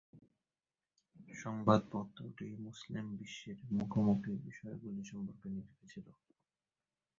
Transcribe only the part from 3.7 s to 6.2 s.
মুখোমুখি বিষয়গুলি সম্পর্কে লিখেছিল।